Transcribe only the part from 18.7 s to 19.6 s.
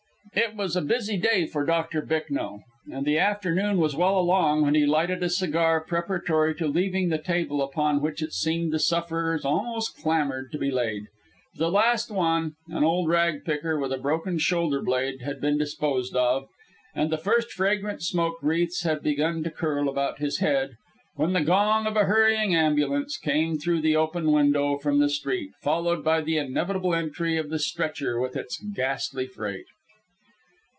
had begun to